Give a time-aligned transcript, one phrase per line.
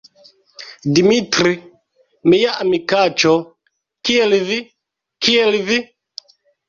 [0.99, 1.51] Dimitri,
[2.33, 3.35] mia amikaĉo,
[4.09, 4.59] kiel vi?
[5.27, 5.79] Kiel vi?